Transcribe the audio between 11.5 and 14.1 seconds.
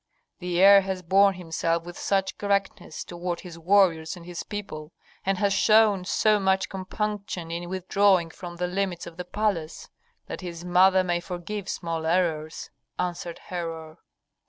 small errors," answered Herhor.